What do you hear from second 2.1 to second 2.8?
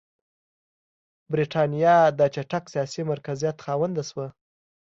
د چټک